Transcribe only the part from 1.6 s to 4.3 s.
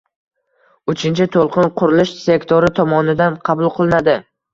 qurilish sektori tomonidan qabul qilinadi